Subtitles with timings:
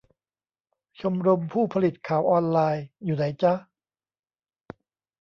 [0.99, 3.53] ชมรมผู้ผลิตข่าวออนไลน์ อยู่ไหนจ๊ะ?